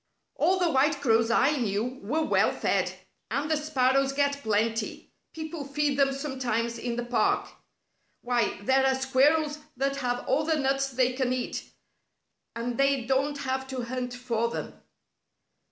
"All 0.33 0.57
the 0.57 0.71
white 0.71 0.99
crows 0.99 1.29
I 1.29 1.57
knew 1.57 1.99
were 2.01 2.23
well 2.23 2.51
fed. 2.51 2.91
And 3.29 3.51
the 3.51 3.55
sparrows 3.55 4.13
get 4.13 4.41
plenty. 4.41 5.11
People 5.31 5.63
feed 5.63 5.99
them 5.99 6.11
sometimes 6.11 6.79
in 6.79 6.95
the 6.95 7.05
park. 7.05 7.47
Why, 8.23 8.59
there 8.63 8.83
are 8.83 8.95
squirrels 8.95 9.59
that 9.77 9.97
have 9.97 10.25
all 10.27 10.43
the 10.43 10.55
nuts 10.57 10.89
they 10.89 11.13
can 11.13 11.31
eat, 11.33 11.69
and 12.55 12.79
they 12.79 13.05
don't 13.05 13.37
have 13.43 13.67
to 13.67 13.83
hunt 13.83 14.15
for 14.15 14.47
them." 14.49 14.73